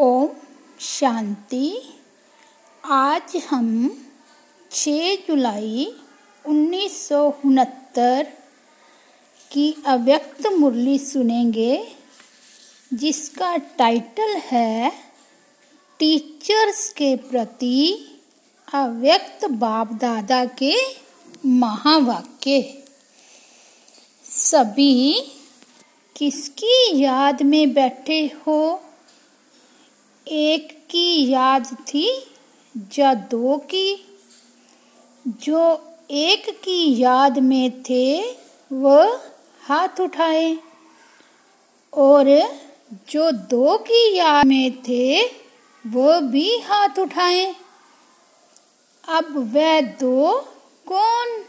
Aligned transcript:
ओम 0.00 0.28
शांति। 0.80 1.80
आज 2.84 3.36
हम 3.50 3.68
6 4.70 5.16
जुलाई 5.28 5.86
उन्नीस 6.44 7.08
सौ 7.08 7.34
उनहत्तर 7.44 8.26
की 9.52 9.76
अव्यक्त 9.86 10.46
मुरली 10.46 10.98
सुनेंगे, 10.98 11.88
जिसका 12.94 13.56
टाइटल 13.56 14.36
है 14.36 14.92
टीचर्स 15.98 16.88
के 16.90 17.16
प्रति 17.16 18.06
अव्यक्त 18.74 19.44
बाप 19.44 19.92
दादा 19.92 20.44
के 20.44 20.74
महावाक्य। 21.46 22.82
सभी 24.24 25.20
किसकी 26.16 27.00
याद 27.00 27.42
में 27.42 27.74
बैठे 27.74 28.26
हो? 28.26 28.82
एक 30.28 30.86
की 30.90 31.30
याद 31.30 31.76
थी 31.80 32.26
या 32.98 33.14
दो 33.14 33.56
की। 33.56 34.18
जो 35.26 35.84
एक 36.10 36.60
की 36.60 37.00
याद 37.00 37.38
में 37.38 37.82
थे, 37.82 38.36
वह 38.72 39.20
हाथ 39.62 40.00
उठाए। 40.00 40.58
और 41.92 42.56
जो 43.10 43.30
दो 43.30 43.78
की 43.78 44.16
याद 44.16 44.46
में 44.46 44.82
थे, 44.82 45.24
वह 45.86 46.20
भी 46.20 46.58
हाथ 46.58 46.98
उठाए। 46.98 47.54
अब 49.08 49.52
वह 49.54 49.80
दो 49.80 50.40
कौन? 50.92 51.44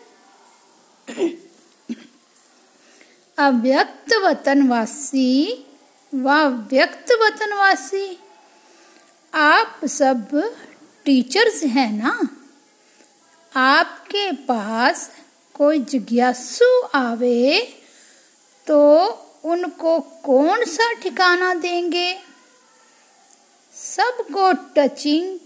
अव्यक्त 3.37 4.13
वतनवासी 4.13 5.65
व 6.13 6.31
व्यक्त 6.47 7.11
वतनवासी? 7.11 8.19
आप 9.33 9.79
सब 9.85 10.53
टीचर्स 11.05 11.63
हैं 11.63 11.91
ना? 11.91 12.29
आपके 13.55 14.31
पास 14.31 15.11
कोई 15.53 15.79
जिज्ञासु 15.79 16.81
आवे 16.95 17.61
तो 18.67 19.07
उनको 19.43 19.99
कौन 19.99 20.65
सा 20.65 20.93
ठिकाना 20.93 21.53
देंगे? 21.53 22.19
सबको 23.75 24.51
टचिंग 24.51 25.39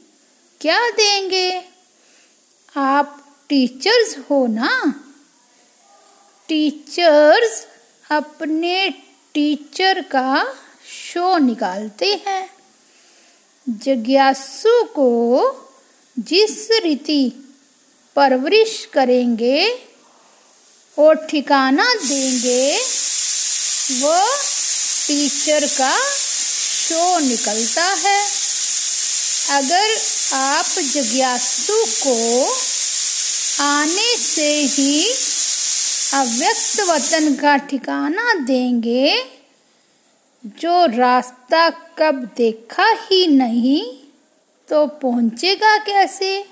क्या 0.61 0.89
देंगे? 0.89 1.69
आप 2.77 3.35
टीचर्स 3.49 4.17
हो 4.29 4.47
ना? 4.47 4.93
टीचर्स 6.47 7.67
अपने 8.11 8.89
टीचर 9.33 10.01
का 10.01 10.53
शो 10.87 11.37
निकालते 11.37 12.23
हैं। 12.27 12.62
जिज्ञासु 13.69 14.83
को 14.83 15.09
जिस 16.19 16.67
रीति 16.71 17.31
परवरिश 18.15 18.87
करेंगे 18.93 19.79
और 20.99 21.15
ठिकाना 21.15 21.93
देंगे 21.93 22.77
वो 24.01 24.19
टीचर 25.07 25.67
का 25.67 25.97
शो 26.09 27.19
निकलता 27.19 27.85
है। 27.85 28.27
अगर 29.49 29.97
आप 30.33 30.65
जिज्ञासु 30.79 31.85
को 32.03 32.17
आने 33.63 34.17
से 34.17 34.51
ही 34.61 35.09
अव्यक्त 36.13 36.79
वतन 36.79 37.33
का 37.35 37.55
ठिकाना 37.57 38.33
देंगे 38.33 39.25
जो 40.45 40.85
रास्ता 40.85 41.69
कब 41.69 42.29
देखा 42.37 42.85
ही 42.85 43.27
नहीं 43.27 44.03
तो 44.69 44.87
पहुंचेगा 44.87 45.77
कैसे? 45.77 46.45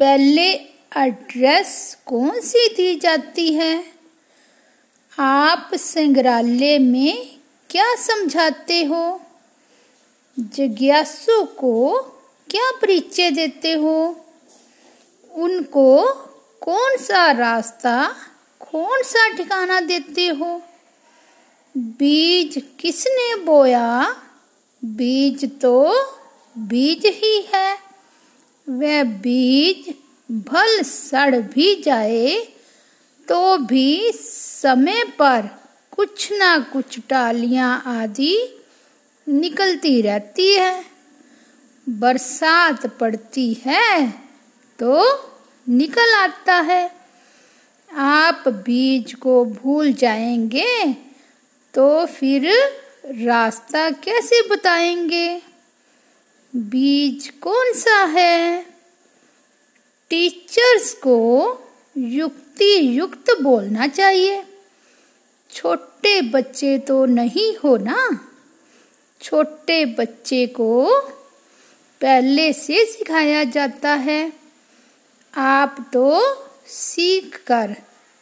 पहले 0.00 0.52
एड्रेस 0.96 1.96
कौन 2.06 2.40
सी 2.40 2.68
दी 2.68 2.94
जाती 2.94 3.54
है? 3.54 3.84
आप 5.18 5.70
संग्रहालय 5.74 6.78
में 6.78 7.38
क्या 7.70 7.94
समझाते 7.94 8.84
हो? 8.84 9.20
जिज्ञासु 10.38 11.44
को 11.44 12.00
क्या 12.50 12.70
परिचय 12.70 13.30
देते 13.30 13.72
हो? 13.72 14.26
उनको 15.32 16.02
कौन 16.60 16.96
सा 16.96 17.32
रास्ता, 17.32 18.16
कौन 18.60 19.02
सा 19.02 19.28
ठिकाना 19.36 19.80
देते 19.80 20.28
हो? 20.28 20.62
बीज 21.74 22.62
किसने 22.80 23.34
बोया? 23.44 24.16
बीज 24.82 25.44
तो 25.60 26.04
बीज 26.58 27.06
ही 27.06 27.40
है। 27.54 27.74
वह 28.68 29.02
बीज 29.04 29.92
भल 30.30 30.82
सड़ 30.82 31.36
भी 31.36 31.74
जाए 31.82 32.36
तो 33.28 33.56
भी 33.58 34.12
समय 34.14 35.04
पर 35.18 35.48
कुछ 35.90 36.32
ना 36.32 36.58
कुछ 36.72 36.98
टालियाँ 37.08 37.82
आदि 37.86 38.36
निकलती 39.26 40.00
रहती 40.02 40.52
है। 40.54 40.84
बरसात 41.88 42.86
पड़ती 42.86 43.52
है 43.66 44.08
तो 44.78 45.02
निकल 45.68 46.14
आता 46.14 46.54
है। 46.54 46.90
आप 47.90 48.44
बीज 48.48 49.14
को 49.14 49.44
भूल 49.44 49.92
जाएँगे 49.92 51.13
तो 51.74 52.06
फिर 52.06 52.54
रास्ता 53.04 53.90
कैसे 53.90 54.48
बताएँगे? 54.48 55.42
बीज 56.56 57.32
कौन 57.40 57.72
सा 57.72 58.04
है? 58.04 58.66
टीचर्स 60.10 60.94
को 60.94 61.18
युक्ति 61.96 62.98
युक्त 62.98 63.24
बोलना 63.42 63.86
चाहिए। 63.86 64.44
छोटे 65.50 66.20
बच्चे 66.20 66.78
तो 66.78 67.06
नहीं 67.06 67.56
हो 67.56 67.76
ना? 67.76 68.28
छोटे 69.22 69.84
बच्चे 69.84 70.46
को 70.46 71.00
पहले 72.00 72.52
से 72.52 72.86
सिखाया 72.86 73.44
जाता 73.44 73.94
है। 73.94 74.32
आप 75.36 75.90
तो 75.92 76.22
सीख 76.66 77.42
कर 77.46 77.76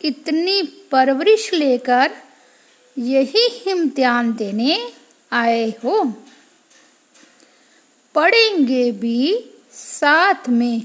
इतनी 0.04 0.62
परवरिश 0.62 1.54
लेकर 1.54 2.10
यही 2.98 3.46
इम्तिहान 3.70 4.32
देने 4.32 4.92
आए 5.32 5.70
हो। 5.84 6.12
पढ़ेंगे 8.14 8.92
भी, 8.92 9.50
साथ 9.72 10.48
में 10.48 10.82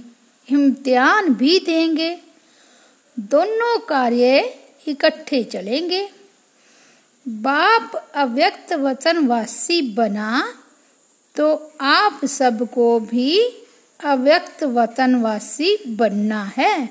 इम्तिहान 0.51 1.33
भी 1.33 1.59
देंगे। 1.59 2.19
दोनों 3.19 3.79
कार्य 3.79 4.59
इकट्ठे 4.87 5.43
चलेंगे। 5.43 6.09
बाप 7.27 8.11
अव्यक्त 8.15 8.73
वचनवासी 8.73 9.81
बना 9.81 10.53
तो 11.35 11.73
आप 11.81 12.25
सबको 12.25 12.99
भी 12.99 13.39
अव्यक्त 14.03 14.63
वतनवासी 14.63 15.77
बनना 15.87 16.51
है। 16.57 16.89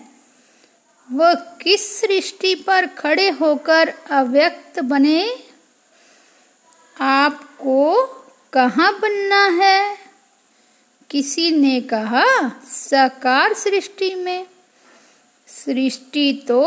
वह 1.12 1.34
किस 1.34 2.00
सृष्टि 2.00 2.55
पर 2.55 2.87
खड़े 2.87 3.28
होकर 3.28 3.94
अव्यक्त 4.11 4.81
बने? 4.81 5.44
आपको 7.00 8.06
कहाँ 8.53 9.00
बनना 9.00 9.65
है? 9.65 9.99
किसी 11.11 11.50
ने 11.50 11.81
कहा, 11.81 12.49
साकार 12.69 13.55
सृष्टि 13.55 14.15
में। 14.15 14.47
सृष्टि 15.47 16.44
तो 16.49 16.65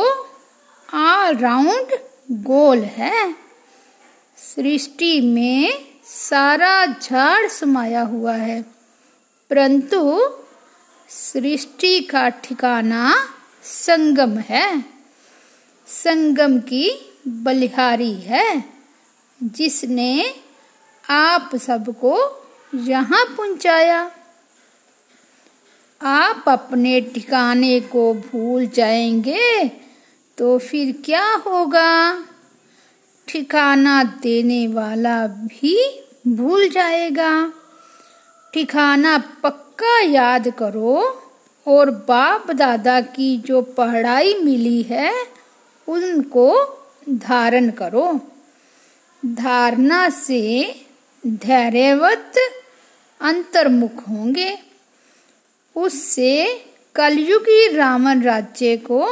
ऑल 0.93 1.37
राउंड 1.37 1.99
गोल 2.31 2.79
है। 2.79 3.35
सृष्टि 4.37 5.21
में 5.21 5.85
सारा 6.05 6.85
झाड़ 6.85 7.47
समाया 7.47 8.01
हुआ 8.01 8.33
है। 8.33 8.61
परंतु 9.49 10.29
सृष्टि 11.09 11.99
का 11.99 12.29
ठिकाना 12.29 13.35
संगम 13.63 14.37
है। 14.39 14.85
संगम 15.87 16.59
की 16.59 16.89
बलिहारी 17.27 18.13
है, 18.13 18.63
जिसने 19.43 20.33
आप 21.09 21.55
सबको 21.55 22.15
यहाँ 22.75 23.25
पहुँचाया। 23.25 24.11
आप 26.01 26.43
अपने 26.47 27.01
ठिकाने 27.01 27.79
को 27.79 28.13
भूल 28.13 28.67
जाएँगे 28.67 29.71
तो 30.37 30.57
फिर 30.57 31.01
क्या 31.05 31.35
होगा? 31.35 32.23
ठिकाना 33.27 34.03
देने 34.03 34.67
वाला 34.67 35.27
भी 35.27 35.75
भूल 36.27 36.69
जाएगा। 36.69 37.53
ठिकाना 38.53 39.17
पक्का 39.43 39.99
याद 39.99 40.47
करो 40.47 41.25
और 41.67 41.89
बाप 41.89 42.51
दादा 42.51 43.01
की 43.01 43.37
जो 43.37 43.61
पढ़ाई 43.61 44.33
मिली 44.33 44.81
है, 44.81 45.25
उनको 45.87 46.79
धारण 47.09 47.69
करो। 47.69 48.19
धारणा 49.25 50.09
से 50.09 50.75
धैर्यवत 51.27 52.33
अंतर्मुख 53.21 54.09
होंगे। 54.09 54.57
उससे 55.75 56.65
कलयुगी 56.95 57.75
रावण 57.75 58.21
राज्य 58.21 58.77
को 58.77 59.09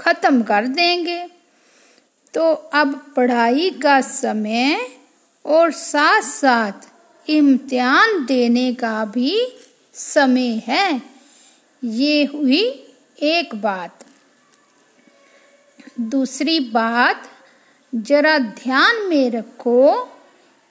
खत्म 0.00 0.42
कर 0.42 0.66
देंगे। 0.66 1.28
तो 2.34 2.52
अब 2.52 3.12
पढ़ाई 3.16 3.70
का 3.70 4.00
समय 4.00 4.88
और 5.46 5.70
साथ 5.70 6.22
साथ 6.22 6.72
इम्तिहान 7.30 8.26
देने 8.26 8.74
का 8.74 9.04
भी 9.04 9.52
समय 9.94 10.62
है। 10.66 11.09
ये 11.84 12.24
हुई 12.24 12.62
एक 13.22 13.54
बात। 13.54 14.04
दूसरी 16.00 16.60
बात, 16.60 17.28
जरा 17.94 18.38
ध्यान 18.38 18.96
में 18.96 19.30
रखो, 19.30 20.08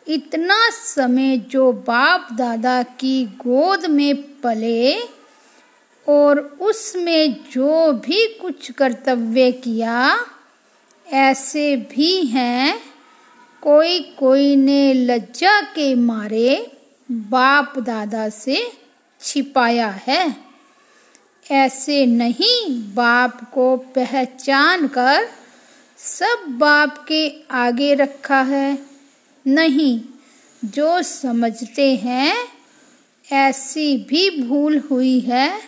इतना 0.07 0.69
समय 0.69 1.37
जो 1.37 1.71
बाप 1.71 2.27
दादा 2.33 2.83
की 2.83 3.25
गोद 3.25 3.85
में 3.85 4.41
पले 4.41 4.99
और 6.09 6.39
उसमें 6.39 7.33
जो 7.51 7.91
भी 7.91 8.27
कुछ 8.27 8.71
कर्तव्य 8.71 9.51
किया, 9.51 10.25
ऐसे 11.11 11.75
भी 11.75 12.25
हैं 12.25 12.79
कोई 13.61 13.99
कोई 13.99 14.55
ने 14.55 14.93
लज्जा 14.93 15.61
के 15.61 15.95
मारे 15.95 16.71
बाप 17.11 17.79
दादा 17.79 18.29
से 18.29 18.71
छिपाया 19.21 19.89
है। 20.07 20.48
ऐसे 21.51 22.05
नहीं 22.05 22.93
बाप 22.93 23.51
को 23.53 23.77
पहचान 23.77 24.87
कर 24.87 25.29
सब 25.97 26.45
बाप 26.47 27.05
के 27.07 27.41
आगे 27.51 27.93
रखा 27.93 28.41
है। 28.41 28.79
नहीं, 29.47 30.01
जो 30.65 31.01
समझते 31.03 31.95
हैं, 31.95 32.35
ऐसी 33.31 33.97
भी 33.97 34.29
भूल 34.43 34.77
हुई 34.79 35.19
है, 35.19 35.61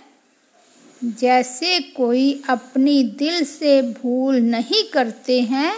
जैसे 1.04 1.80
कोई 1.80 2.44
अपनी 2.50 3.04
दिल 3.04 3.46
से 3.46 3.82
भूल 3.82 4.36
नहीं 4.36 4.84
करते 4.84 5.42
हैं, 5.42 5.74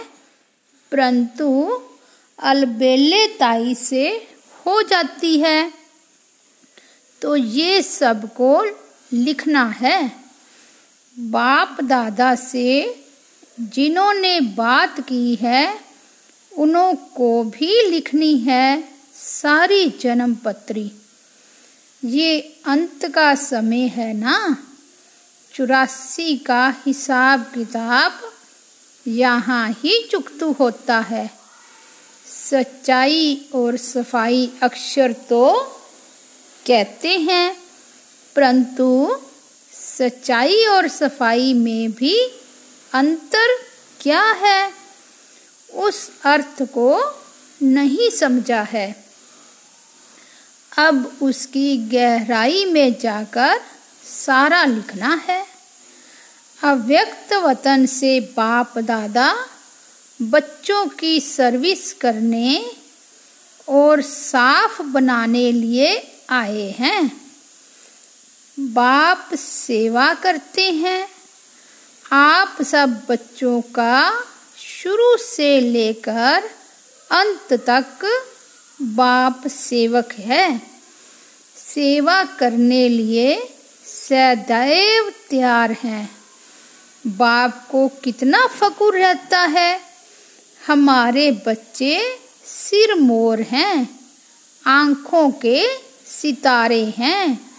परंतु 0.92 1.80
अलबेले 2.38 3.26
ताई 3.26 3.74
से 3.74 4.26
हो 4.66 4.82
जाती 4.82 5.38
है। 5.38 5.72
तो 7.22 7.36
ये 7.36 7.82
सबको 7.82 8.64
लिखना 9.12 9.64
है। 9.68 10.12
बाप 11.18 11.80
दादा 11.80 12.34
से 12.34 13.02
जिन्होंने 13.60 14.40
बात 14.40 15.00
की 15.00 15.34
है, 15.34 15.80
उन्हों 16.52 16.94
को 16.94 17.44
भी 17.44 17.90
लिखनी 17.90 18.36
है 18.38 18.88
सारी 19.14 19.88
जन्म 19.90 20.34
पत्री 20.34 20.90
ये 22.04 22.38
अंत 22.64 23.06
का 23.14 23.34
समय 23.34 23.86
है 23.86 24.12
ना? 24.12 24.56
चुरासी 25.54 26.36
का 26.36 26.68
हिसाब 26.86 27.40
किताब 27.54 28.20
यहाँ 29.08 29.70
ही 29.70 30.08
चुकतू 30.10 30.52
होता 30.52 30.98
है। 30.98 31.30
सच्चाई 32.50 33.48
और 33.54 33.76
सफ़ाई 33.76 34.50
अक्षर 34.62 35.12
तो 35.12 35.52
कहते 36.66 37.18
हैं 37.18 37.63
परंतु 38.36 39.16
सच्चाई 39.72 40.66
और 40.66 40.88
सफ़ाई 40.88 41.52
में 41.52 41.92
भी 41.92 42.20
अंतर 42.92 43.58
क्या 44.00 44.22
है? 44.22 44.72
उस 45.74 46.10
अर्थ 46.24 46.62
को 46.62 47.20
नहीं 47.62 48.10
समझा 48.10 48.62
है। 48.62 49.04
अब 50.78 51.16
उसकी 51.22 51.76
गहराई 51.76 52.64
में 52.64 52.98
जाकर 53.00 53.60
सारा 54.04 54.64
लिखना 54.64 55.22
है। 55.28 55.46
अव्यक्त 56.62 57.32
वतन 57.32 57.86
से 57.86 58.20
बाप 58.20 58.78
दादा 58.78 59.46
बच्चों 60.22 60.86
की 60.86 61.20
सर्विस 61.20 61.92
करने 61.92 62.72
और 63.68 64.02
साफ़ 64.02 64.82
बनाने 64.82 65.52
लिए 65.52 66.12
आए 66.30 66.74
हैं। 66.78 67.23
बाप 68.60 69.28
सेवा 69.34 70.14
करते 70.14 70.70
हैं। 70.70 71.08
आप 72.12 72.62
सब 72.62 73.02
बच्चों 73.08 73.60
का 73.60 74.24
शुरू 74.58 75.16
से 75.16 75.60
लेकर 75.60 76.50
अंत 77.10 77.52
तक 77.52 78.22
बाप 78.82 79.46
सेवक 79.46 80.12
है। 80.12 80.58
सेवा 81.56 82.24
करने 82.24 82.88
लिए 82.88 83.54
सदैव 83.86 85.12
तैयार 85.30 85.72
हैं। 85.72 86.16
बाप 87.06 87.68
को 87.70 87.88
कितना 87.88 88.46
फकुर 88.46 88.98
रहता 88.98 89.40
है। 89.40 89.80
हमारे 90.66 91.30
बच्चे 91.30 92.18
सिर 92.46 92.94
मोर 92.94 93.40
हैं। 93.40 94.00
आँखों 94.66 95.30
के 95.30 95.66
सितारे 96.06 96.84
हैं। 96.84 97.53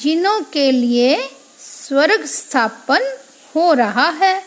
जिनों 0.00 0.40
के 0.40 0.70
लिए 0.72 1.28
स्वर्ग 1.60 2.24
स्थापन 2.24 3.16
हो 3.54 3.72
रहा 3.72 4.10
है, 4.10 4.44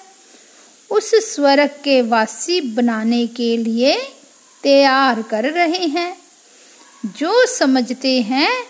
उस 0.90 1.12
स्वर्ग 1.16 1.70
के 1.84 2.02
वासी 2.02 2.62
बनाने 2.62 3.28
के 3.28 3.58
लिए 3.58 3.98
तैयार 4.64 5.22
कर 5.22 5.44
रहे 5.44 5.86
हैं। 5.86 6.18
जो 7.06 7.46
समझते 7.46 8.22
हैं, 8.22 8.64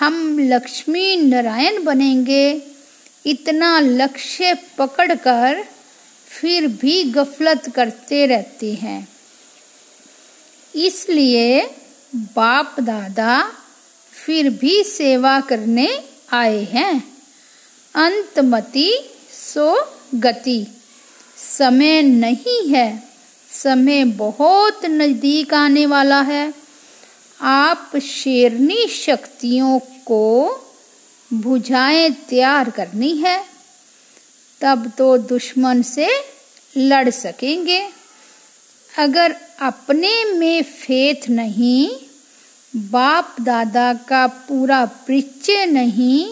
हम 0.00 0.38
लक्ष्मी 0.38 1.16
नारायण 1.16 1.84
बनेंगे, 1.84 2.62
इतना 3.26 3.80
लक्ष्य 3.80 4.54
पकड़कर 4.78 5.64
फिर 6.28 6.66
भी 6.66 7.02
गफलत 7.02 7.72
करते 7.74 8.26
रहते 8.26 8.74
हैं। 8.74 9.08
इसलिए 10.74 11.60
बाप 12.14 12.80
दादा 12.80 13.52
फिर 14.24 14.50
भी 14.50 14.84
सेवा 14.84 15.40
करने 15.40 16.04
आए 16.32 16.64
हैं। 16.64 17.08
अंतमति 17.94 18.92
सो 19.32 19.96
गति। 20.14 20.66
समय 21.58 22.02
नहीं 22.02 22.68
है। 22.68 23.02
समय 23.50 24.04
बहुत 24.04 24.84
नज़दीक 24.84 25.54
आने 25.54 25.86
वाला 25.86 26.20
है। 26.20 26.54
आप 27.40 27.96
शेरनी 27.96 28.88
शक्तियों 28.88 29.78
को 29.78 30.54
बुझाएँ 31.32 32.10
तैयार 32.10 32.70
करनी 32.70 33.16
है। 33.16 33.44
तब 34.60 34.92
तो 34.98 35.18
दुश्मन 35.18 35.82
से 35.82 36.08
लड़ 36.76 37.10
सकेंगे। 37.10 37.88
अगर 38.98 39.36
अपने 39.60 40.24
में 40.24 40.62
फेथ 40.62 41.28
नहीं 41.30 41.90
बाप 42.74 43.36
दादा 43.40 43.92
का 44.08 44.26
पूरा 44.26 44.84
परिचय 44.86 45.66
नहीं 45.66 46.26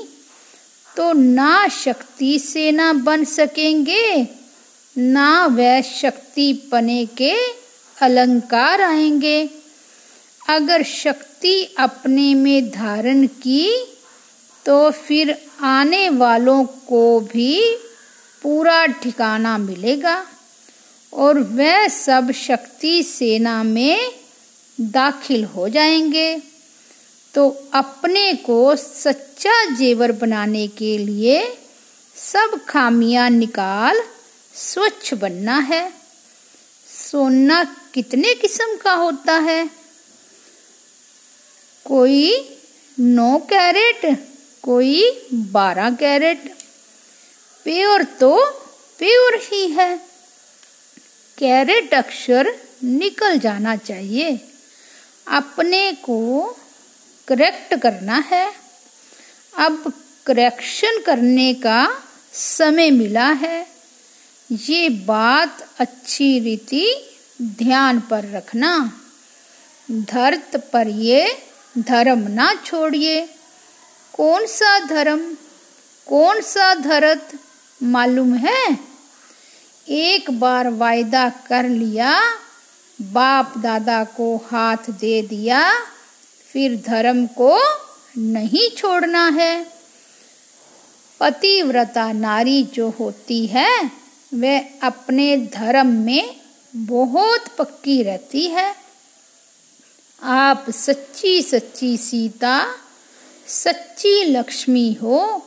तो 0.97 1.13
ना 1.13 1.69
शक्ति 1.69 2.39
सेना 2.39 2.93
बन 2.93 3.25
सकेंगे, 3.25 4.27
ना 4.97 5.47
वह 5.47 5.81
शक्ति 5.81 6.53
पने 6.73 7.05
के 7.07 7.33
अलंकार 7.97 8.81
आएँगे। 8.81 9.49
अगर 10.49 10.83
शक्ति 10.83 11.63
अपने 11.79 12.35
में 12.35 12.71
धारण 12.71 13.27
की 13.27 13.69
तो 14.67 14.91
फिर 14.91 15.37
आने 15.61 16.09
वालों 16.09 16.65
को 16.65 17.21
भी 17.21 17.77
पूरा 18.43 18.85
ठिकाना 18.87 19.57
मिलेगा, 19.59 20.25
और 21.13 21.39
वह 21.39 21.87
सब 21.89 22.31
शक्ति 22.33 23.03
सेना 23.03 23.63
में 23.63 24.22
दाखिल 24.91 25.45
हो 25.45 25.69
जाएँगे। 25.69 26.43
तो 27.35 27.71
अपने 27.73 28.35
को 28.35 28.77
सच्चा 28.77 29.65
जेवर 29.65 30.13
बनाने 30.13 30.69
के 30.69 30.99
लिए 30.99 31.59
सब 32.17 32.61
खामियाँ 32.69 33.31
निकाल 33.31 34.03
स्वच्छ 34.55 35.15
बनना 35.15 35.59
है। 35.59 35.93
सोना 37.11 37.65
कितने 37.95 38.35
किस्म 38.35 38.77
का 38.77 38.93
होता 38.93 39.39
है? 39.39 39.71
कोई 41.85 42.57
नौ 43.01 43.39
कैरेट, 43.39 44.29
कोई 44.63 45.27
बारह 45.35 45.91
कैरेट। 45.91 46.55
प्योर 47.65 48.03
तो 48.03 48.51
प्योर 48.99 49.35
ही 49.35 49.67
है। 49.67 49.97
कैरेट 51.39 51.95
अक्षर 51.95 52.55
निकल 52.85 53.39
जाना 53.39 53.77
चाहिए। 53.77 54.41
अपने 55.27 55.93
को 55.93 56.47
करेक्ट 57.29 57.75
करना 57.75 58.25
है। 58.27 58.53
अब 59.59 59.93
करेक्शन 60.27 61.03
करने 61.07 61.55
का 61.55 62.03
समय 62.33 62.91
मिला 62.91 63.29
है। 63.33 63.67
ये 64.53 64.89
बात 64.89 65.69
अच्छी 65.79 66.39
रीति 66.39 67.11
ध्यान 67.43 68.01
पर 68.01 68.31
रखना। 68.31 68.93
धरत 69.91 70.71
पर 70.73 70.89
ये 70.89 71.43
धर्म 71.79 72.19
ना 72.19 72.55
छोड़िए। 72.67 73.27
कौन 74.13 74.47
सा 74.47 74.79
धर्म, 74.79 75.37
कौन 76.07 76.41
सा 76.41 76.75
धरत 76.75 77.33
मालूम 77.83 78.35
है? 78.35 78.79
एक 79.89 80.31
बार 80.31 80.69
वायदा 80.69 81.29
कर 81.29 81.65
लिया 81.69 82.37
बाप 83.03 83.59
दादा 83.59 84.05
को 84.05 84.37
हाथ 84.37 84.91
दे 84.91 85.23
दिया, 85.23 85.73
फिर 86.53 86.83
धर्म 86.87 87.27
को 87.27 87.59
नहीं 88.19 88.77
छोड़ना 88.77 89.29
है। 89.29 89.67
पतिव्रता 91.21 92.13
नारी 92.13 92.63
जो 92.63 92.91
होती 92.91 93.47
है, 93.47 93.91
वह 94.35 94.65
अपने 94.83 95.37
धर्म 95.37 95.87
में 95.87 96.37
बहुत 96.77 97.49
पक्की 97.59 98.03
रहती 98.03 98.47
है। 98.47 98.75
आप 100.23 100.67
सच्ची 100.71 101.43
सच्ची 101.43 101.97
सीता, 101.97 102.75
सच्ची 103.47 104.25
लक्ष्मी 104.25 104.93
हो, 104.93 105.47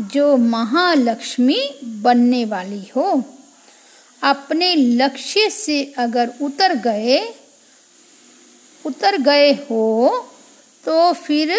जो 0.00 0.36
महालक्ष्मी 0.36 1.70
बनने 1.84 2.44
वाली 2.44 2.90
हो। 2.96 3.22
अपने 4.22 4.74
लक्ष्य 4.74 5.50
से 5.50 5.82
अगर 5.98 6.30
उतर 6.42 6.74
गए 6.74 7.18
उतर 8.84 9.16
गए 9.18 9.52
हो 9.52 9.84
तो 10.84 11.12
फिर 11.12 11.54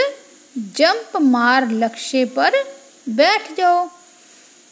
जंप 0.58 1.18
मार 1.22 1.70
लक्ष्य 1.72 2.26
पर 2.26 2.56
बैठ 3.10 3.52
जाओ। 3.58 3.90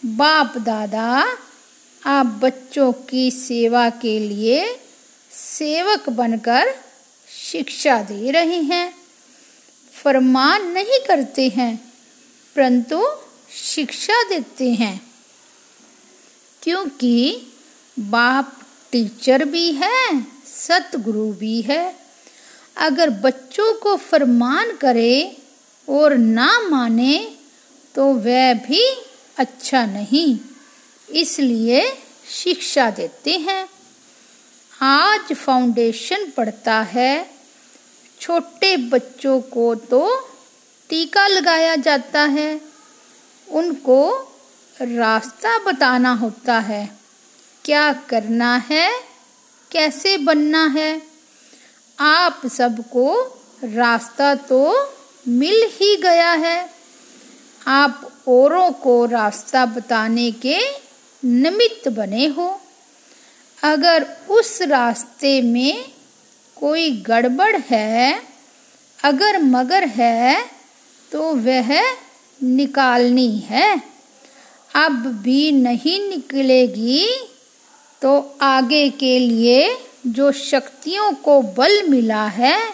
बाप 0.04 0.58
दादा, 0.58 1.26
आप 2.06 2.26
बच्चों 2.42 2.92
की 3.10 3.30
सेवा 3.32 3.90
के 3.90 4.18
लिए 4.20 4.66
सेवक 5.32 6.10
बनकर 6.10 6.74
शिक्षा 7.30 7.98
दे 8.02 8.32
रहे 8.32 8.62
हैं। 8.62 8.94
फरमान 9.94 10.68
नहीं 10.72 11.00
करते 11.08 11.48
हैं, 11.50 11.76
परंतु 12.56 13.06
शिक्षा 13.52 14.22
देते 14.24 14.70
हैं। 14.74 15.02
क्योंकि 16.62 17.16
बाप 18.00 18.60
टीचर 18.92 19.46
भी 19.46 19.72
है, 19.72 20.22
सतगुरु 20.48 21.32
भी 21.34 21.62
है। 21.62 21.96
अगर 22.78 23.10
बच्चों 23.10 23.74
को 23.74 23.96
फरमान 23.96 24.76
करे 24.76 25.38
और 25.90 26.18
ना 26.18 26.60
माने 26.60 27.36
तो 27.96 28.06
वह 28.14 28.54
भी 28.54 28.82
अच्छा 29.38 29.86
नहीं। 29.86 30.40
इसलिए 31.10 31.98
शिक्षा 32.30 32.90
देते 32.90 33.38
हैं। 33.38 33.68
आज 34.82 35.34
फाउंडेशन 35.34 36.32
पढ़ता 36.38 36.82
है, 36.82 37.30
छोटे 38.22 38.78
बच्चों 38.78 39.42
को 39.42 39.76
तो 39.76 40.30
टीका 40.90 41.28
लगाया 41.28 41.76
जाता 41.76 42.22
है। 42.22 42.62
उनको 43.48 44.32
रास्ता 44.82 45.58
बताना 45.58 46.14
होता 46.14 46.60
है। 46.60 47.05
क्या 47.66 47.94
करना 47.94 48.56
है? 48.70 48.92
कैसे 49.72 50.18
बनना 50.18 50.66
है? 50.68 51.02
आप 52.00 52.42
सबको 52.48 53.06
रास्ता 53.64 54.36
तो 54.36 54.90
मिल 55.28 55.70
ही 55.72 55.96
गया 55.96 56.32
है। 56.32 56.70
आप 57.68 58.12
औरों 58.28 58.72
को 58.72 59.06
रास्ता 59.06 59.66
बताने 59.66 60.32
के 60.32 60.60
निमित्त 61.24 61.88
बने 61.90 62.28
हो। 62.28 62.62
अगर 63.64 64.06
उस 64.30 64.62
रास्ते 64.62 65.42
में 65.42 65.86
कोई 66.56 66.90
गड़बड़ 66.92 67.56
है, 67.56 68.22
अगर 69.04 69.42
मगर 69.42 69.84
है 69.84 70.46
तो 71.12 71.36
वह 71.36 71.82
निकालनी 72.44 73.38
है। 73.38 73.82
अब 74.76 75.22
भी 75.24 75.52
नहीं 75.52 76.10
निकलेगी 76.10 77.32
तो 78.02 78.38
आगे 78.42 78.90
के 78.90 79.20
लिए 79.20 79.78
जो 80.08 80.32
शक्तियों 80.32 81.14
को 81.14 81.42
बल 81.42 81.90
मिला 81.90 82.26
है, 82.26 82.74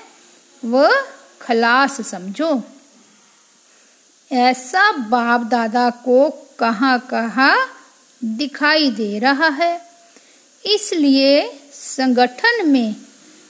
वह 0.66 1.02
खलास 1.42 2.02
समझो। 2.02 2.62
ऐसा 4.32 4.92
बाप 4.92 5.42
दादा 5.42 5.90
को 5.90 6.30
कहाँ 6.60 7.00
कहाँ 7.00 7.58
दिखाई 8.24 8.92
दे 8.92 9.20
रहा 9.20 9.48
है। 9.48 9.82
इसलिए 10.66 11.60
संगठन 11.74 12.70
में 12.70 12.96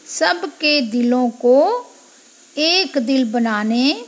सबके 0.08 0.82
दिलों 0.82 1.30
को 1.30 1.88
एक 2.58 2.98
दिल 2.98 3.32
बनाने, 3.32 4.06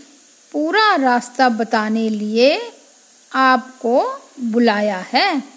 पूरा 0.51 0.95
रास्ता 0.95 1.49
बताने 1.49 2.09
लिए 2.09 2.71
आपको 3.31 4.21
बुलाया 4.39 5.05
है। 5.07 5.52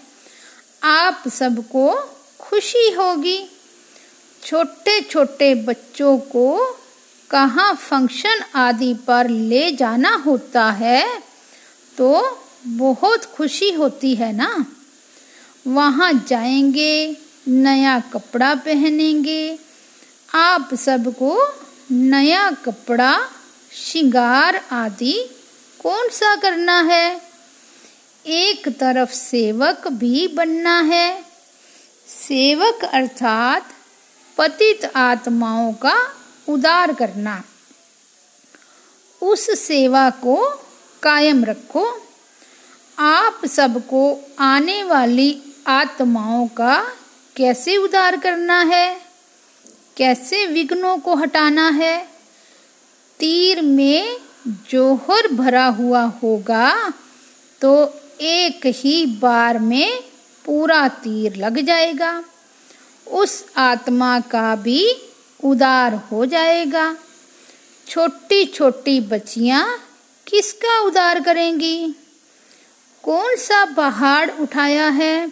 आप 0.83 1.23
सबको 1.27 1.93
खुशी 2.39 2.91
होगी। 2.91 3.49
छोटे 4.43 5.01
छोटे 5.01 5.55
बच्चों 5.55 6.17
को 6.17 6.77
कहाँ 7.29 7.75
फ़ंक्शन 7.75 8.43
आदि 8.55 8.93
पर 8.93 9.29
ले 9.29 9.71
जाना 9.71 10.15
होता 10.15 10.69
है 10.71 11.23
तो 11.97 12.39
बहुत 12.67 13.25
खुशी 13.25 13.71
होती 13.71 14.15
है 14.15 14.31
ना? 14.33 14.65
वहाँ 15.67 16.25
जाएँगे, 16.27 17.17
नया 17.47 17.99
कपड़ा 17.99 18.55
पहनेंगे। 18.55 19.59
आप 20.33 20.73
सबको 20.73 21.37
नया 21.91 22.51
कपड़ा, 22.51 23.29
श्रृंगार 23.73 24.65
आदि 24.71 25.13
कौन 25.83 26.09
सा 26.09 26.35
करना 26.35 26.81
है? 26.81 27.26
एक 28.27 28.69
तरफ़ 28.69 29.13
सेवक 29.13 29.87
भी 29.87 30.27
बनना 30.27 30.81
है। 30.81 31.23
सेवक 32.07 32.85
अर्थात 32.85 33.61
पतित 34.37 34.91
आत्माओं 34.95 35.73
का 35.73 35.95
उदार 36.49 36.93
करना। 36.93 37.43
उस 39.21 39.59
सेवा 39.59 40.09
को 40.09 40.35
कायम 41.03 41.45
रखो। 41.45 42.07
आप 42.99 43.45
सबको 43.45 44.17
आने 44.39 44.83
वाली 44.83 45.41
आत्माओं 45.67 46.47
का 46.47 46.87
कैसे 47.35 47.77
उदार 47.77 48.17
करना 48.17 48.61
है? 48.61 49.01
कैसे 49.97 50.45
विघ्नों 50.45 50.97
को 50.97 51.15
हटाना 51.15 51.69
है? 51.69 52.07
तीर 53.19 53.61
में 53.61 54.17
जोहर 54.47 55.27
भरा 55.27 55.65
हुआ 55.65 56.01
होगा 56.01 56.93
तो 57.61 57.93
एक 58.21 58.61
ही 58.65 59.05
बार 59.05 59.59
में 59.59 60.01
पूरा 60.45 60.87
तीर 60.87 61.35
लग 61.35 61.61
जाएगा। 61.61 62.23
उस 63.07 63.45
आत्मा 63.57 64.19
का 64.19 64.55
भी 64.55 64.95
उदार 65.43 65.93
हो 65.93 66.25
जाएगा। 66.25 66.97
छोटी 67.87 68.45
छोटी 68.45 68.99
बच्चियाँ 68.99 69.79
किसका 70.27 70.79
उदार 70.79 71.21
करेंगी? 71.21 71.95
कौन 73.03 73.35
सा 73.35 73.65
पहाड़ 73.65 74.31
उठाया 74.31 74.89
है? 74.89 75.27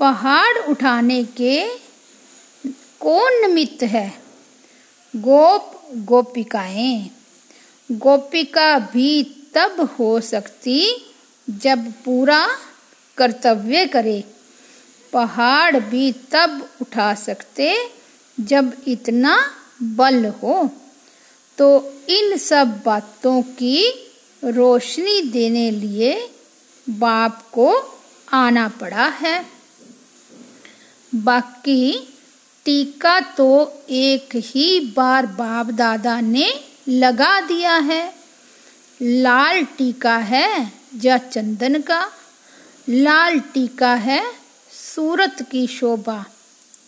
पहाड़ 0.00 0.58
उठाने 0.58 1.24
के 1.24 1.68
कौन 3.00 3.40
निमित्त 3.40 3.82
है? 3.82 4.22
गोप 5.16 5.88
गोपिकाएँ। 5.94 7.10
गोपिका 7.92 8.78
भी 8.78 9.22
तब 9.54 9.96
हो 9.98 10.20
सकती 10.20 11.06
जब 11.50 11.92
पूरा 12.04 12.48
कर्तव्य 13.16 13.86
करे, 13.86 14.24
पहाड़ 15.12 15.76
भी 15.76 16.12
तब 16.12 16.68
उठा 16.80 17.14
सकते 17.14 17.90
जब 18.40 18.72
इतना 18.88 19.50
बल 19.82 20.26
हो। 20.26 20.70
तो 21.58 21.92
इन 22.08 22.36
सब 22.36 22.82
बातों 22.84 23.42
की 23.42 23.90
रोशनी 24.44 25.22
देने 25.22 25.70
लिए 25.70 26.30
बाप 26.88 27.42
को 27.52 27.98
आना 28.32 28.68
पड़ा 28.68 29.08
है। 29.08 29.46
बाकी 31.14 32.08
टीका 32.64 33.20
तो 33.20 33.72
एक 33.90 34.28
ही 34.34 34.80
बार 34.96 35.26
बाप 35.26 35.66
दादा 35.66 36.20
ने 36.20 36.52
लगा 36.88 37.40
दिया 37.40 37.76
है। 37.76 38.14
लाल 39.02 39.64
टीका 39.64 40.16
है 40.16 40.72
या 41.04 41.18
चंदन 41.18 41.80
का, 41.80 42.12
लाल 42.88 43.40
टीका 43.40 43.94
है, 43.94 44.32
सूरत 44.94 45.36
की 45.52 45.66
शोभा। 45.66 46.24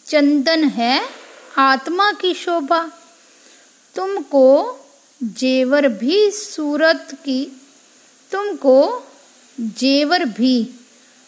चंदन 0.07 0.65
है, 0.65 1.09
आत्मा 1.59 2.13
की 2.13 2.35
शोभा। 2.35 2.91
तुमको 3.95 4.79
जेवर 5.23 5.89
भी 5.89 6.31
सूरत 6.31 7.09
की, 7.25 7.61
तुमको 8.33 9.07
जेवर 9.61 10.25
भी 10.25 10.71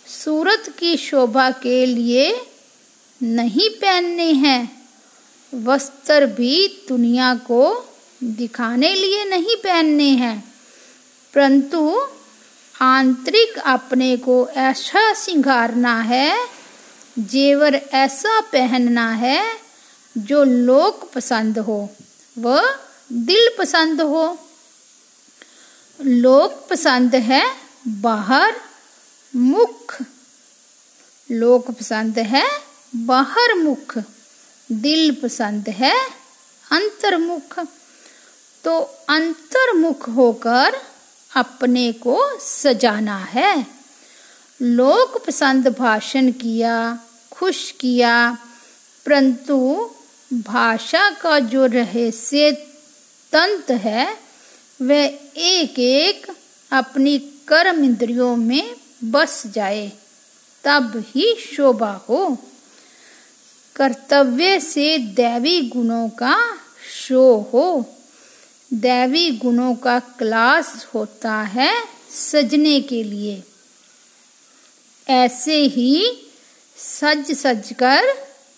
सूरत 0.06 0.74
की 0.78 0.96
शोभा 0.96 1.50
के 1.50 1.86
लिए 1.86 2.46
नहीं 3.22 3.70
पहनने 3.70 4.32
हैं। 4.32 4.88
वस्त्र 5.54 6.26
भी 6.26 6.84
दुनिया 6.88 7.34
को 7.34 7.94
दिखाने 8.24 8.94
लिए 8.94 9.24
नहीं 9.24 9.56
पहनने 9.56 10.08
हैं। 10.08 10.54
परंतु 11.34 12.08
आंतरिक 12.80 13.58
अपने 13.58 14.16
को 14.16 14.48
ऐसा 14.48 15.14
सिंगारना 15.14 16.00
है, 16.00 16.46
जेवर 17.18 17.74
ऐसा 17.92 18.40
पहनना 18.40 19.12
है, 19.12 19.58
जो 20.18 20.44
लोक 20.44 21.12
पसंद 21.12 21.58
हो 21.58 21.90
व 22.38 22.60
दिल 23.12 23.50
पसंद 23.58 24.00
हो। 24.00 24.38
लोक 26.00 26.68
पसंद 26.70 27.14
है 27.14 27.56
बाहर, 27.88 28.54
मुख। 29.36 29.98
लोक 31.30 31.70
पसंद 31.70 32.18
है 32.18 32.46
बाहर, 32.96 33.54
मुख। 33.54 33.98
दिल 34.72 35.16
पसंद 35.22 35.68
है 35.68 35.94
अंतर्मुख। 36.70 37.60
तो 38.64 38.80
अंतर्मुख 39.08 40.08
होकर 40.08 40.89
अपने 41.36 41.92
को 41.92 42.38
सजाना 42.40 43.18
है। 43.18 43.66
लोक 44.62 45.26
पसंद 45.26 45.68
भाषण 45.68 46.32
किया, 46.32 46.98
खुश 47.30 47.70
किया, 47.70 48.38
परंतु 49.06 49.90
भाषा 50.32 51.10
का 51.10 51.38
जो 51.38 51.66
रहस्य 51.66 52.52
तंत्र 53.32 53.74
है, 53.74 54.18
वह 54.82 55.04
एक 55.36 55.78
एक 55.78 56.26
अपनी 56.72 57.18
कर्म 57.18 57.84
इंद्रियों 57.84 58.36
में 58.36 58.76
बस 59.04 59.46
जाए, 59.46 59.92
तब 60.64 61.04
ही 61.08 61.34
शोभा 61.56 62.00
हो। 62.08 62.38
कर्तव्य 63.76 64.60
से 64.60 64.98
दैवी 64.98 65.60
गुणों 65.60 66.08
का 66.08 66.58
शो 66.94 67.50
हो। 67.52 67.96
दैवी 68.70 69.30
गुणों 69.30 69.74
का 69.74 69.98
क्लास 70.18 70.86
होता 70.94 71.40
है 71.42 71.72
सजने 72.10 72.80
के 72.80 73.02
लिए। 73.02 73.42
ऐसे 75.06 75.56
ही 75.66 75.92
सज 76.76 77.30
सज 77.32 77.72
कर 77.72 78.04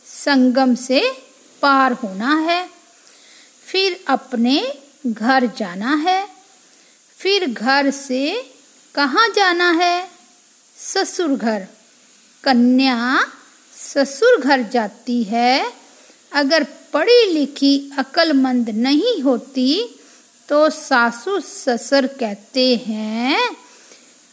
संगम 0.07 0.75
से 0.75 1.01
पार 1.63 1.93
होना 1.93 2.35
है, 2.41 2.69
फिर 3.65 3.99
अपने 4.09 4.57
घर 5.07 5.47
जाना 5.59 5.95
है, 5.95 6.29
फिर 7.19 7.47
घर 7.47 7.91
से 7.91 8.51
कहाँ 8.95 9.29
जाना 9.29 9.71
है? 9.73 10.09
ससुर 10.77 11.37
घर। 11.37 11.67
कन्या 12.45 12.99
ससुर 13.75 14.41
घर 14.41 14.63
जाती 14.63 15.23
है। 15.23 15.73
अगर 16.33 16.67
पढ़ी 16.93 17.27
लिखी 17.33 17.91
अकलमंद 17.99 18.71
नहीं 18.71 19.21
होती 19.23 19.99
तो 20.49 20.69
सासू 20.71 21.39
ससुर 21.41 22.07
कहते 22.15 22.65
हैं, 22.87 23.51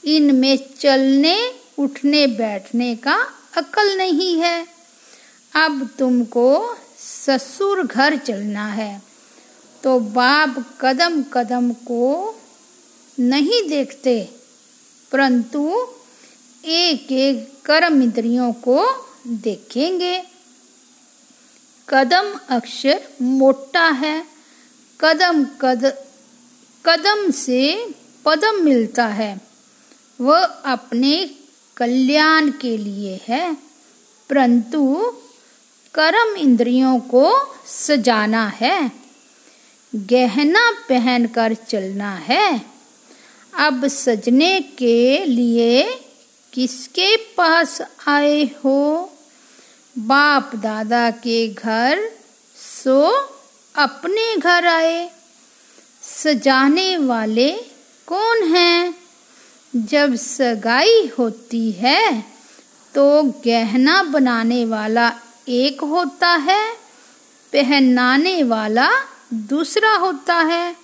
इनमें 0.03 0.57
चलने, 0.79 1.35
उठने, 1.79 2.25
बैठने 2.29 2.95
का 2.97 3.15
अकल 3.57 3.95
नहीं 3.97 4.35
है। 4.39 4.65
अब 5.55 5.87
तुमको 5.99 6.49
ससुर 6.99 7.85
घर 7.85 8.15
चलना 8.17 8.67
है 8.69 9.01
तो 9.83 9.99
बाप 9.99 10.55
कदम 10.81 11.21
कदम 11.33 11.71
को 11.85 12.07
नहीं 13.17 13.61
देखते, 13.69 14.17
परंतु 15.11 15.61
एक 16.65 17.11
एक 17.11 17.47
कर्म 17.65 18.01
इंद्रियों 18.03 18.51
को 18.65 18.83
देखेंगे। 19.43 20.17
कदम 21.87 22.33
अक्षर 22.49 23.01
मोटा 23.21 23.87
है। 23.95 24.17
कदम 25.01 25.45
कद, 25.61 25.85
कदम 26.85 27.31
से 27.31 27.87
पदम 28.25 28.65
मिलता 28.65 29.05
है। 29.05 29.41
वह 30.21 30.43
अपने 30.45 31.31
कल्याण 31.77 32.51
के 32.51 32.77
लिए 32.77 33.19
है, 33.27 33.53
परंतु 34.29 35.13
कर्म 35.93 36.35
इंद्रियों 36.35 36.99
को 36.99 37.55
सजाना 37.67 38.47
है। 38.47 38.91
गहना 39.95 40.71
पहनकर 40.89 41.53
चलना 41.53 42.13
है। 42.15 42.61
अब 43.53 43.87
सजने 43.87 44.59
के 44.59 45.25
लिए 45.25 46.01
किसके 46.53 47.15
पास 47.17 47.81
आए 48.07 48.43
हो? 48.43 49.09
बाप 49.97 50.55
दादा 50.55 51.11
के 51.11 51.47
घर 51.47 52.11
सो 52.55 53.29
अपने 53.75 54.35
घर 54.37 54.65
आए। 54.67 55.09
सजाने 56.03 56.97
वाले 56.97 57.51
कौन 58.07 58.43
हैं? 58.43 58.95
जब 59.75 60.15
सगाई 60.15 61.11
होती 61.19 61.71
है 61.71 62.21
तो 62.95 63.23
गहना 63.45 64.01
बनाने 64.03 64.65
वाला 64.65 65.11
एक 65.47 65.81
होता 65.81 66.29
है, 66.29 66.73
पहनाने 67.53 68.43
वाला 68.43 68.89
दूसरा 69.33 69.91
होता 69.95 70.35
है। 70.35 70.75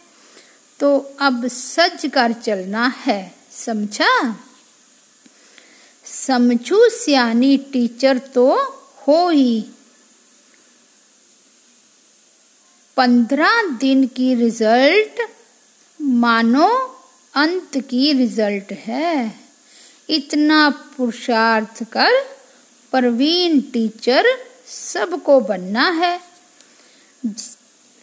तो 0.80 1.16
अब 1.20 1.48
सज 1.48 2.10
कर 2.14 2.34
चलना 2.34 2.88
है, 2.98 3.36
समझा? 3.52 4.36
समझू, 6.06 6.90
सियानी 6.90 7.58
टीचर 7.58 8.18
तो 8.18 8.50
हो 9.08 9.30
ही। 9.30 9.66
पंद्रह 12.98 13.62
दिन 13.80 14.06
की 14.08 14.34
रिज़ल्ट, 14.36 15.22
मानो 16.00 16.68
अंत 17.34 17.78
की 17.90 18.12
रिज़ल्ट 18.14 18.72
है। 18.80 19.40
इतना 20.10 20.70
पुरुषार्थ 20.98 21.84
कर 21.92 22.22
प्रवीण 22.94 23.60
टीचर 23.74 24.28
सबको 24.68 25.40
बनना 25.40 25.90
है। 25.92 26.20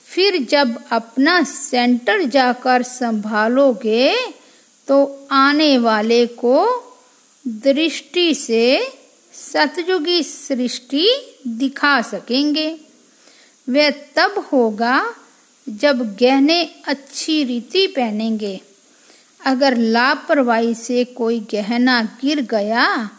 फिर 0.07 0.37
जब 0.45 0.79
अपना 0.93 1.43
सेंटर 1.45 2.23
जाकर 2.29 2.83
संभालोगे 2.83 4.15
तो 4.89 5.29
आने 5.33 5.77
वाले 5.79 6.25
को 6.27 6.59
दृष्टि 7.45 8.35
से 8.35 8.65
सतयुगी 9.35 10.23
सृष्टि 10.23 11.09
दिखा 11.49 12.01
सकेंगे। 12.03 12.69
वह 13.69 13.91
तब 14.17 14.39
होगा 14.53 15.15
जब 15.67 16.17
गहने 16.17 16.63
अच्छी 16.87 17.45
रीति 17.45 17.87
पहनेंगे। 17.87 18.61
अगर 19.41 19.77
लापरवाही 19.77 20.75
से 20.75 21.05
कोई 21.05 21.41
गहना 21.53 22.03
गिर 22.21 22.41
गया 22.41 23.11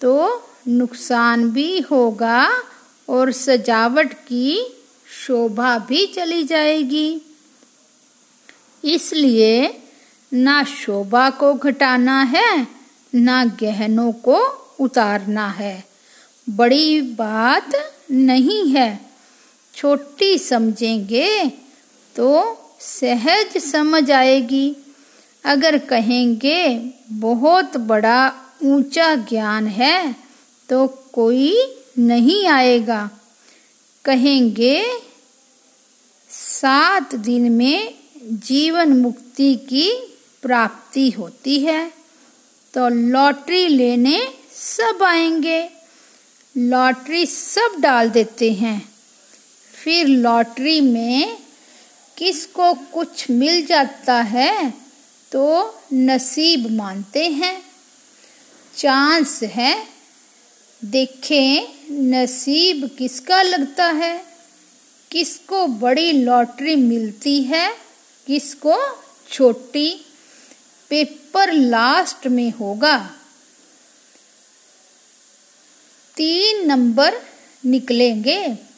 तो 0.00 0.42
नुकसान 0.68 1.50
भी 1.50 1.78
होगा 1.80 2.48
और 3.08 3.32
सजावट 3.32 4.12
की 4.12 4.76
शोभा 5.26 5.78
भी 5.78 6.06
चली 6.06 6.42
जाएगी। 6.44 7.20
इसलिए 8.84 9.82
ना 10.32 10.62
शोभा 10.64 11.28
को 11.30 11.52
घटाना 11.54 12.22
है, 12.22 12.66
ना 13.14 13.44
गहनों 13.60 14.12
को 14.12 14.38
उतारना 14.80 15.48
है। 15.48 15.84
बड़ी 16.50 17.00
बात 17.00 17.70
नहीं 18.10 18.68
है। 18.68 19.09
छोटी 19.80 20.38
समझेंगे 20.38 21.48
तो 22.16 22.58
सहज 22.80 23.58
समझ 23.58 24.10
आएगी। 24.10 24.76
अगर 25.44 25.78
कहेंगे, 25.78 26.90
बहुत 27.10 27.76
बड़ा 27.76 28.32
ऊँचा 28.64 29.14
ज्ञान 29.14 29.66
है 29.66 30.16
तो 30.68 30.86
कोई 31.12 31.74
नहीं 31.98 32.46
आएगा। 32.46 33.10
कहेंगे, 34.04 34.84
सात 36.30 37.14
दिन 37.14 37.52
में 37.52 37.94
जीवन 38.22 38.92
मुक्ति 38.92 39.54
की 39.54 40.18
प्राप्ति 40.42 41.10
होती 41.10 41.60
है। 41.60 41.92
तो 42.74 42.88
लॉटरी 42.88 43.68
लेने 43.68 44.28
सब 44.52 45.02
आएँगे। 45.02 45.70
लॉटरी 46.56 47.26
सब 47.26 47.80
डाल 47.80 48.10
देते 48.10 48.52
हैं। 48.52 48.89
फिर 49.80 50.06
लॉटरी 50.06 50.80
में 50.80 51.38
किसको 52.16 52.72
कुछ 52.74 53.30
मिल 53.30 53.66
जाता 53.66 54.20
है 54.22 54.70
तो 55.32 55.44
नसीब 55.92 56.70
मानते 56.70 57.26
हैं। 57.28 57.62
चांस 58.76 59.42
है, 59.42 59.74
देखें 60.84 61.68
नसीब 62.10 62.88
किसका 62.98 63.42
लगता 63.42 63.86
है, 63.86 64.24
किसको 65.10 65.66
बड़ी 65.66 66.12
लॉटरी 66.12 66.74
मिलती 66.76 67.42
है, 67.42 67.68
किसको 68.26 68.76
छोटी, 69.32 69.88
पेपर 70.90 71.52
लास्ट 71.52 72.26
में 72.26 72.50
होगा। 72.50 72.96
तीन 76.16 76.66
नंबर 76.66 77.20
निकलेंगे। 77.64 78.69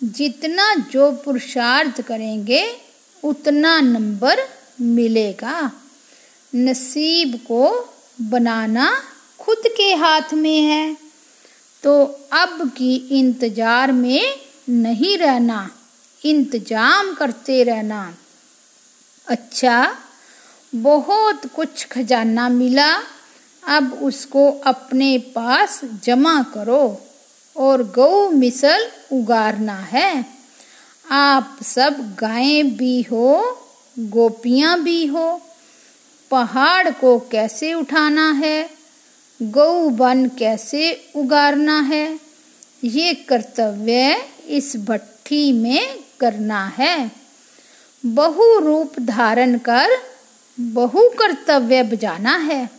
जितना 0.00 0.74
जो 0.74 1.10
पुरुषार्थ 1.12 2.00
करेंगे, 2.00 2.62
उतना 3.22 3.80
नंबर 3.80 4.38
मिलेगा। 4.80 5.70
नसीब 6.54 7.36
को 7.48 7.92
बनाना 8.20 8.90
खुद 9.38 9.62
के 9.76 9.94
हाथ 9.94 10.34
में 10.34 10.60
है। 10.60 10.96
तो 11.82 11.92
अब 12.32 12.68
की 12.76 12.94
इंतज़ार 13.18 13.92
में 13.92 14.34
नहीं 14.68 15.16
रहना, 15.18 15.70
इंतज़ाम 16.24 17.14
करते 17.14 17.62
रहना। 17.64 18.14
अच्छा 19.26 19.96
बहुत 20.74 21.46
कुछ 21.46 21.84
खजाना 21.86 22.48
मिला, 22.48 22.92
अब 23.62 23.92
उसको 24.02 24.50
अपने 24.50 25.18
पास 25.18 25.80
जमा 26.04 26.42
करो। 26.42 27.09
और 27.60 27.82
गौ 27.82 28.30
मिसल 28.30 28.86
उगारना 29.12 29.78
है। 29.92 30.26
आप 31.10 31.58
सब 31.62 32.16
गायें 32.18 32.76
भी 32.76 33.02
हो, 33.02 33.58
गोपियाँ 33.98 34.82
भी 34.82 35.06
हो, 35.06 35.40
पहाड़ 36.30 36.90
को 36.90 37.18
कैसे 37.18 37.72
उठाना 37.74 38.30
है, 38.32 38.70
गौ 39.42 39.88
बन 39.88 40.28
कैसे 40.38 40.92
उगारना 41.16 41.80
है, 41.80 42.20
ये 42.84 43.14
कर्तव्य 43.14 44.16
इस 44.48 44.76
भट्टी 44.76 45.52
में 45.52 45.98
करना 46.20 46.64
है। 46.78 47.10
बहु 48.06 48.58
रूप 48.58 49.00
धारण 49.00 49.58
कर, 49.58 49.90
बहु 50.60 51.08
कर्तव्य 51.08 51.82
बजाना 51.82 52.36
है। 52.36 52.70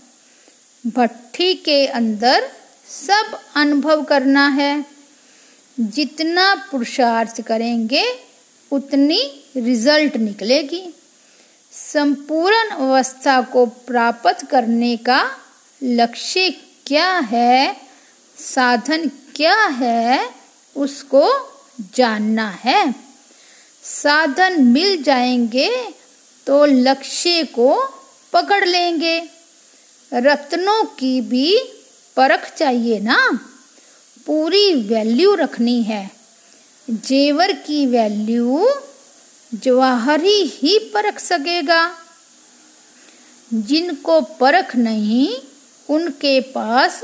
भट्टी 0.87 1.53
के 1.53 1.85
अंदर 1.87 2.49
सब 2.91 3.39
अनुभव 3.55 4.03
करना 4.03 4.47
है। 4.47 4.85
जितना 5.79 6.55
पुरुषार्थ 6.71 7.41
करेंगे, 7.41 8.03
उतनी 8.71 9.19
रिज़ल्ट 9.57 10.17
निकलेगी। 10.17 10.83
संपूर्ण 11.73 12.69
अवस्था 12.69 13.41
को 13.41 13.65
प्राप्त 13.65 14.45
करने 14.45 14.97
का 14.97 15.31
लक्ष्य 15.83 16.49
क्या 16.87 17.09
है, 17.19 17.75
साधन 18.37 19.09
क्या 19.35 19.63
है, 19.63 20.29
उसको 20.75 21.25
जानना 21.95 22.49
है। 22.49 22.95
साधन 23.83 24.63
मिल 24.63 25.03
जाएँगे 25.03 25.69
तो 26.47 26.65
लक्ष्य 26.65 27.43
को 27.43 27.69
पकड़ 28.33 28.65
लेंगे। 28.65 29.29
रत्नों 30.11 30.83
की 30.85 31.21
भी 31.21 31.57
परख 32.15 32.53
चाहिए 32.57 32.99
ना? 32.99 33.39
पूरी 34.25 34.73
वैल्यू 34.73 35.35
रखनी 35.35 35.83
है। 35.83 36.11
जेवर 36.89 37.51
की 37.51 37.85
वैल्यू 37.85 38.69
जवाहरी 39.53 40.43
ही 40.45 40.79
परख 40.79 41.19
सकेगा। 41.19 41.97
जिनको 43.53 44.21
परख 44.21 44.75
नहीं, 44.75 45.37
उनके 45.89 46.39
पास 46.39 47.01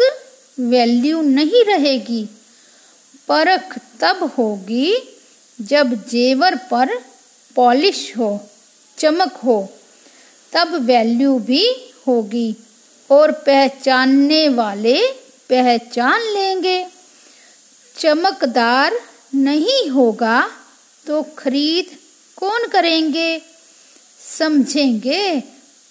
वैल्यू 0.60 1.22
नहीं 1.22 1.64
रहेगी। 1.64 2.30
परख 3.28 3.80
तब 4.00 4.34
होगी 4.38 5.20
जब 5.62 6.08
जेवर 6.08 6.56
पर 6.56 6.90
पॉलिश 7.56 8.18
हो, 8.18 8.50
चमक 8.98 9.34
हो, 9.34 9.70
तब 10.54 10.76
वैल्यू 10.86 11.40
भी 11.40 11.94
होगी। 12.08 12.56
और 13.10 13.32
पहचानने 13.32 14.48
वाले 14.50 15.00
पहचान 15.50 16.22
लेंगे। 16.22 16.86
चमकदार 17.98 19.00
नहीं 19.36 19.90
होगा 19.90 20.50
तो 21.06 21.22
खरीद 21.38 21.96
कौन 22.38 22.68
करेंगे? 22.68 23.42
समझेंगे, 24.40 25.44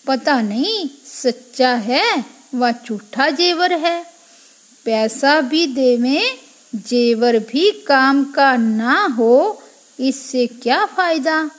पता 0.07 0.41
नहीं 0.41 0.89
सच्चा 1.07 1.75
है 1.75 2.25
व 2.55 2.71
झूठा 2.71 3.29
जेवर 3.31 3.73
है। 3.73 4.07
पैसा 4.85 5.41
भी 5.41 5.67
देवे, 5.67 6.21
जेवर 6.75 7.39
भी 7.39 7.71
काम 7.87 8.25
का 8.25 8.57
ना 8.57 9.07
हो, 9.19 9.63
इससे 10.01 10.47
क्या 10.47 10.85
फ़ायदा? 10.87 11.51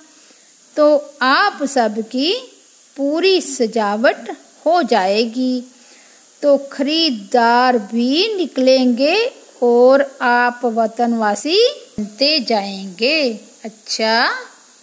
तो 0.76 1.16
आप 1.22 1.64
सबकी 1.64 2.34
पूरी 2.98 3.40
सजावट 3.42 4.30
हो 4.68 4.82
जाएगी 4.84 5.64
तो 6.42 6.58
खरीदार 6.72 7.78
भी 7.78 8.36
निकलेंगे 8.36 9.16
और 9.64 10.18
आप 10.22 10.62
वतनवासी 10.66 11.60
बनते 12.00 12.40
जाएँगे। 12.40 13.40
अच्छा 13.66 14.30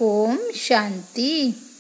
ओम 0.02 0.38
शांति। 0.56 1.54